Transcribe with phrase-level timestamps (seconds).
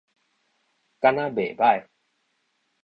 [0.99, 1.87] 敢若袂䆀